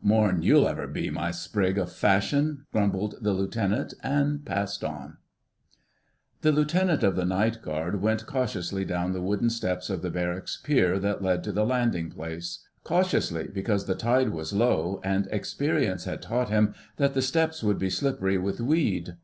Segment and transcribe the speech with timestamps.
[0.00, 5.16] "More'n you'll ever be, my sprig o' fashion," grumbled the Lieutenant, and passed on.
[6.42, 10.60] The Lieutenant of the Night Guard went cautiously down the wooden steps of the Barracks'
[10.62, 12.64] Pier that led to the landing place.
[12.84, 17.80] Cautiously, because the tide was low, and experience had taught him that the steps would
[17.80, 19.16] be slippery with weed.